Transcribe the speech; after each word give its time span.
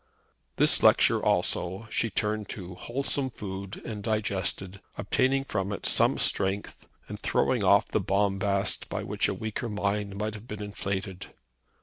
This 0.55 0.81
lecture 0.81 1.23
also 1.23 1.85
she 1.91 2.09
turned 2.09 2.49
to 2.49 2.73
wholesome 2.73 3.29
food 3.29 3.79
and 3.85 4.01
digested, 4.01 4.81
obtaining 4.97 5.43
from 5.43 5.71
it 5.71 5.85
some 5.85 6.17
strength 6.17 6.87
and 7.07 7.19
throwing 7.19 7.63
off 7.63 7.89
the 7.89 7.99
bombast 8.01 8.89
by 8.89 9.03
which 9.03 9.27
a 9.27 9.35
weaker 9.35 9.69
mind 9.69 10.15
might 10.15 10.33
have 10.33 10.47
been 10.47 10.63
inflated. 10.63 11.27